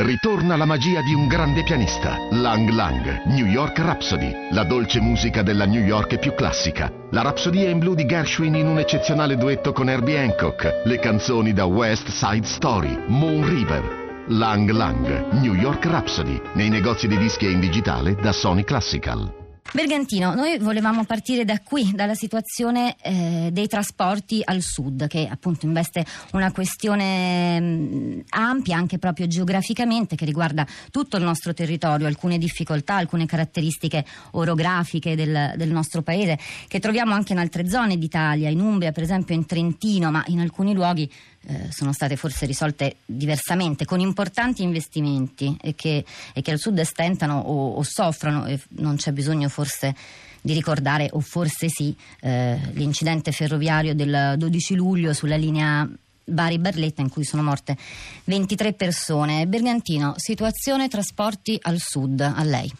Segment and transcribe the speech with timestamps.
[0.00, 5.42] Ritorna la magia di un grande pianista, Lang Lang, New York Rhapsody, la dolce musica
[5.42, 6.88] della New York più classica.
[7.10, 11.52] La rapsodia in blu di Gershwin in un eccezionale duetto con Herbie Hancock, le canzoni
[11.52, 14.26] da West Side Story, Moon River.
[14.28, 19.47] Lang Lang, New York Rhapsody, nei negozi di dischi e in digitale da Sony Classical.
[19.70, 25.66] Bergantino, noi volevamo partire da qui, dalla situazione eh, dei trasporti al sud, che appunto
[25.66, 32.06] investe una questione mh, mm, ampia anche proprio geograficamente, che riguarda tutto il nostro territorio,
[32.06, 37.98] alcune difficoltà, alcune caratteristiche orografiche del, del nostro paese, che troviamo anche in altre zone
[37.98, 41.10] d'Italia, in Umbria, per esempio in Trentino, ma in alcuni luoghi
[41.48, 46.78] eh, sono state forse risolte diversamente, con importanti investimenti e che, e che al sud
[46.82, 49.94] stentano o, o soffrono e non c'è bisogno forse
[50.42, 55.88] di ricordare, o forse sì, eh, l'incidente ferroviario del 12 luglio sulla linea
[56.24, 57.76] Bari-Barletta in cui sono morte
[58.24, 59.46] 23 persone.
[59.46, 62.70] Bergantino, situazione trasporti al sud, a lei.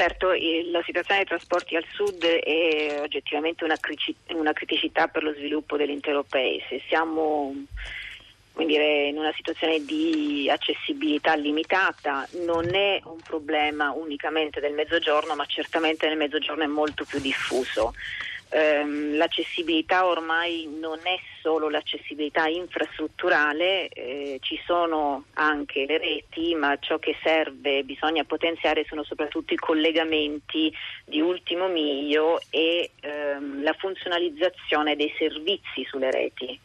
[0.00, 6.22] Certo, la situazione dei trasporti al sud è oggettivamente una, criticità per lo sviluppo dell'intero
[6.22, 6.80] paese.
[6.88, 7.54] Siamo
[8.54, 15.44] dire, in una situazione di accessibilità limitata, non è un problema unicamente del mezzogiorno, ma
[15.44, 17.92] certamente nel mezzogiorno è molto più diffuso
[18.50, 26.76] ehm, l'accessibilità ormai non è solo l'accessibilità infrastrutturale, eh, ci sono anche le reti, ma
[26.78, 30.72] ciò che serve, bisogna potenziare sono soprattutto i collegamenti
[31.04, 36.58] di ultimo miglio e ehm, la funzionalizzazione dei servizi sulle reti.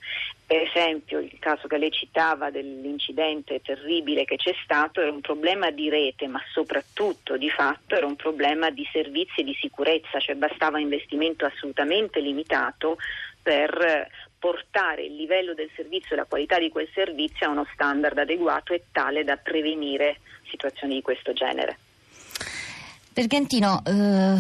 [0.48, 5.72] Per esempio il caso che lei citava dell'incidente terribile che c'è stato era un problema
[5.72, 10.36] di rete, ma soprattutto di fatto era un problema di servizi e di sicurezza, cioè
[10.36, 12.98] bastava investimento assolutamente limitato
[13.42, 14.08] per
[14.46, 18.74] portare il livello del servizio e la qualità di quel servizio a uno standard adeguato
[18.74, 21.80] e tale da prevenire situazioni di questo genere.
[23.12, 24.36] Pergentino, eh,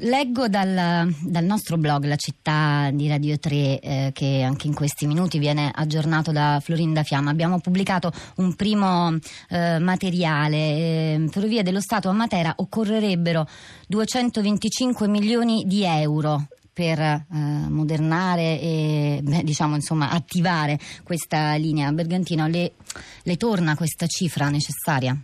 [0.00, 5.06] leggo dal, dal, nostro blog, la città di Radio 3, eh, che anche in questi
[5.06, 7.30] minuti viene aggiornato da Florinda Fiamma.
[7.30, 9.16] Abbiamo pubblicato un primo
[9.48, 10.56] eh, materiale.
[10.56, 13.48] Eh, Ferrovie dello Stato a Matera occorrerebbero
[13.88, 21.92] 225 milioni di euro per eh, modernare e beh, diciamo, insomma, attivare questa linea.
[21.92, 22.72] Bergantino, le,
[23.22, 25.16] le torna questa cifra necessaria?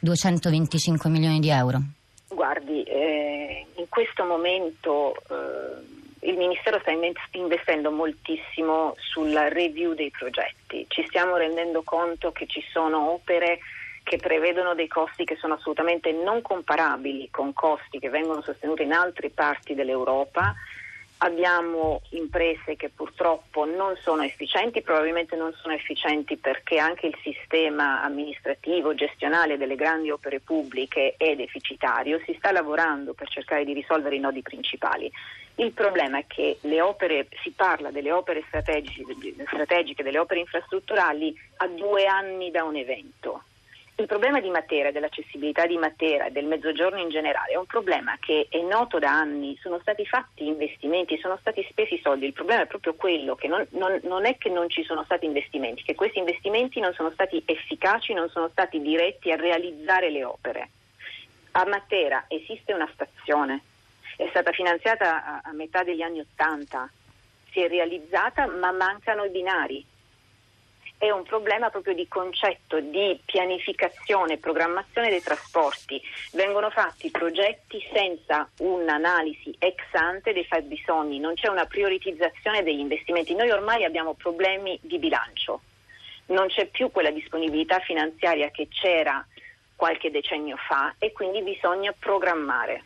[0.00, 1.80] 225 milioni di euro?
[2.28, 6.90] Guardi, eh, in questo momento eh, il Ministero sta
[7.32, 10.86] investendo moltissimo sulla review dei progetti.
[10.88, 13.58] Ci stiamo rendendo conto che ci sono opere
[14.02, 18.92] che prevedono dei costi che sono assolutamente non comparabili con costi che vengono sostenuti in
[18.92, 20.54] altre parti dell'Europa
[21.18, 28.02] Abbiamo imprese che purtroppo non sono efficienti, probabilmente non sono efficienti perché anche il sistema
[28.02, 34.16] amministrativo, gestionale delle grandi opere pubbliche è deficitario, si sta lavorando per cercare di risolvere
[34.16, 35.10] i nodi principali.
[35.54, 39.14] Il problema è che opere, si parla delle opere strategiche,
[39.46, 43.42] strategiche delle opere infrastrutturali a due anni da un evento
[43.98, 48.18] il problema di Matera, dell'accessibilità di Matera e del mezzogiorno in generale è un problema
[48.20, 52.62] che è noto da anni, sono stati fatti investimenti, sono stati spesi soldi, il problema
[52.62, 55.94] è proprio quello che non, non, non è che non ci sono stati investimenti, che
[55.94, 60.70] questi investimenti non sono stati efficaci, non sono stati diretti a realizzare le opere.
[61.52, 63.62] A Matera esiste una stazione,
[64.18, 66.86] è stata finanziata a, a metà degli anni Ottanta,
[67.50, 69.86] si è realizzata ma mancano i binari
[70.98, 76.00] è un problema proprio di concetto, di pianificazione e programmazione dei trasporti.
[76.32, 83.34] Vengono fatti progetti senza un'analisi ex ante dei fabbisogni, non c'è una prioritizzazione degli investimenti.
[83.34, 85.60] Noi ormai abbiamo problemi di bilancio,
[86.26, 89.24] non c'è più quella disponibilità finanziaria che c'era
[89.76, 92.82] qualche decennio fa e quindi bisogna programmare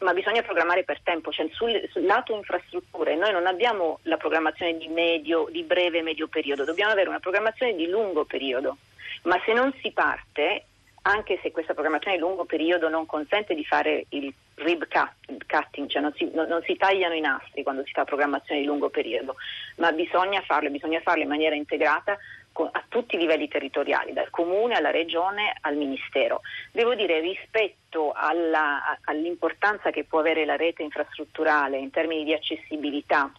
[0.00, 4.76] ma bisogna programmare per tempo, cioè sul, sul, lato infrastrutture noi non abbiamo la programmazione
[4.76, 8.76] di, medio, di breve e medio periodo, dobbiamo avere una programmazione di lungo periodo,
[9.22, 10.64] ma se non si parte,
[11.02, 16.02] anche se questa programmazione di lungo periodo non consente di fare il rib cutting, cioè
[16.02, 19.36] non si, non, non si tagliano i nastri quando si fa programmazione di lungo periodo,
[19.76, 22.16] ma bisogna farlo, bisogna farlo in maniera integrata
[22.52, 26.40] a tutti i livelli territoriali, dal comune alla regione al ministero.
[26.72, 33.30] Devo dire rispetto alla, all'importanza che può avere la rete infrastrutturale in termini di accessibilità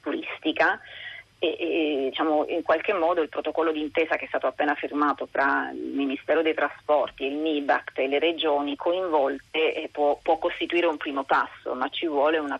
[0.00, 0.80] turistica,
[1.40, 5.70] e, e, diciamo, in qualche modo il protocollo d'intesa che è stato appena firmato tra
[5.72, 10.96] il Ministero dei Trasporti, il MIBACT e le regioni coinvolte eh, può, può, costituire un
[10.96, 12.58] primo passo, ma ci vuole una,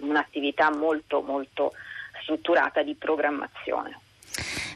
[0.00, 1.72] un'attività molto, molto
[2.22, 3.98] strutturata di programmazione.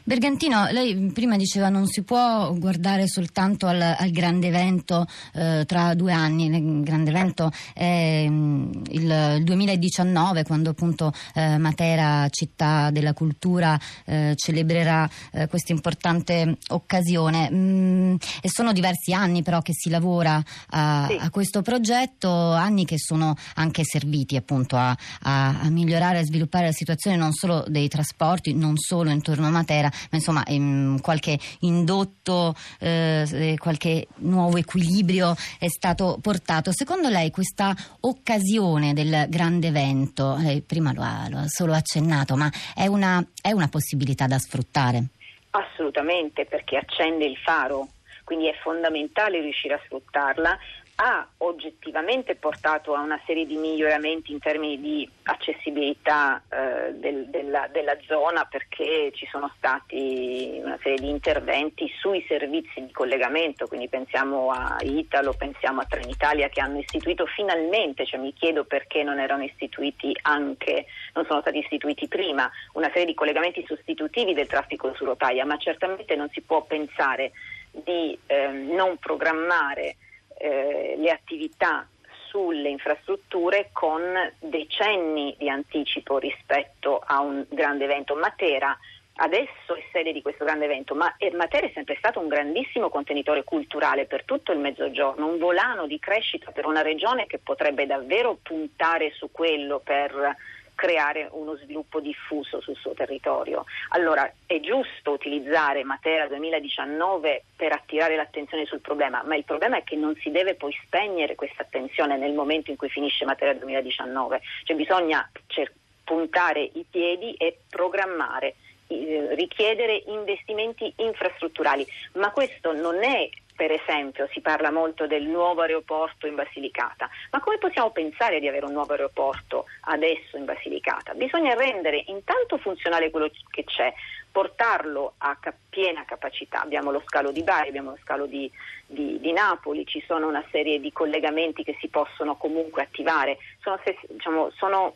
[0.03, 5.93] Bergantino, lei prima diceva non si può guardare soltanto al, al grande evento eh, tra
[5.93, 13.13] due anni, il grande evento è mm, il 2019 quando appunto eh, Matera, città della
[13.13, 17.49] cultura, eh, celebrerà eh, questa importante occasione.
[17.51, 21.17] Mm, e sono diversi anni però che si lavora a, sì.
[21.19, 26.65] a, questo progetto, anni che sono anche serviti appunto a, a, a migliorare e sviluppare
[26.67, 31.37] la situazione non solo dei trasporti, non solo intorno a Matera, ma insomma ehm, qualche
[31.61, 36.71] indotto, eh, qualche nuovo equilibrio è stato portato.
[36.71, 42.35] Secondo lei questa occasione del grande evento, eh, prima lo ha, lo ha, solo accennato,
[42.35, 45.05] ma è una, è una possibilità da sfruttare?
[45.51, 47.87] Assolutamente, perché accende il faro
[48.29, 50.59] quindi è fondamentale riuscire a sfruttarla
[51.01, 57.69] ha oggettivamente portato a una serie di miglioramenti in termini di accessibilità eh, del, della,
[57.71, 63.87] della, zona perché ci sono stati una serie di interventi sui servizi di collegamento, quindi
[63.87, 69.19] pensiamo a Italo, pensiamo a Trenitalia che hanno istituito finalmente, cioè mi chiedo perché non
[69.19, 74.93] erano istituiti anche, non sono stati istituiti prima, una serie di collegamenti sostitutivi del traffico
[74.95, 77.31] su rotaia, ma certamente non si può pensare
[77.71, 79.95] di eh, non programmare
[80.39, 81.87] eh, le attività
[82.29, 84.01] sulle infrastrutture con
[84.39, 88.15] decenni di anticipo rispetto a un grande evento.
[88.15, 88.77] Matera
[89.21, 93.43] adesso è sede di questo grande evento, ma Matera è sempre stato un grandissimo contenitore
[93.43, 98.37] culturale per tutto il mezzogiorno, un volano di crescita per una regione che potrebbe davvero
[98.41, 100.35] puntare su quello per
[100.79, 103.65] creare uno sviluppo diffuso sul suo territorio.
[103.89, 109.83] Allora è giusto utilizzare Matera 2019 per attirare l'attenzione sul problema, ma il problema è
[109.83, 114.39] che non si deve poi spegnere questa attenzione nel momento in cui finisce Matera 2019,
[114.63, 115.73] cioè bisogna cer-
[116.05, 118.55] puntare i piedi e programmare
[118.87, 126.25] richiedere investimenti infrastrutturali, ma questo non è per esempio si parla molto del nuovo aeroporto
[126.25, 131.13] in Basilicata, ma come possiamo pensare di avere un nuovo aeroporto adesso in Basilicata?
[131.13, 133.93] Bisogna rendere intanto funzionale quello che c'è,
[134.31, 135.37] portarlo a
[135.69, 136.61] piena capacità.
[136.61, 138.49] Abbiamo lo scalo di Bari, abbiamo lo scalo di,
[138.85, 143.39] di, di, Napoli, ci sono una serie di collegamenti che si possono comunque attivare.
[143.59, 143.77] Sono,
[144.07, 144.95] diciamo, sono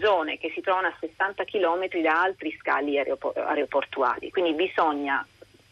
[0.00, 5.22] zone che si trovano a 60 km da altri scali aeroportuali, quindi bisogna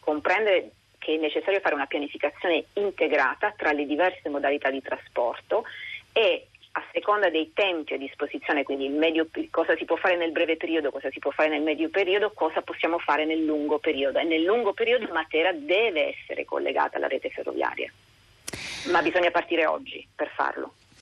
[0.01, 0.73] comprendere
[1.07, 5.63] che è necessario fare una pianificazione integrata tra le diverse modalità di trasporto
[6.13, 10.57] e a seconda dei tempi a disposizione, quindi medio, cosa si può fare nel breve
[10.57, 14.19] periodo, cosa si può fare nel medio periodo, cosa possiamo fare nel lungo periodo.
[14.19, 17.91] E nel lungo periodo Matera deve essere collegata alla rete ferroviaria,
[18.91, 20.75] ma bisogna partire oggi per farlo.